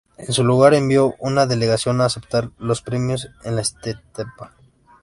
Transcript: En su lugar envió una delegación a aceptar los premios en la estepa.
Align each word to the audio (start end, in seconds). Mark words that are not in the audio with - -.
En 0.17 0.33
su 0.33 0.43
lugar 0.43 0.73
envió 0.73 1.13
una 1.19 1.45
delegación 1.45 2.01
a 2.01 2.05
aceptar 2.05 2.49
los 2.57 2.81
premios 2.81 3.29
en 3.43 3.53
la 3.55 3.61
estepa. 3.61 4.55